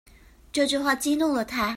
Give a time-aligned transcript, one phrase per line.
[0.51, 1.69] 這句話激怒了他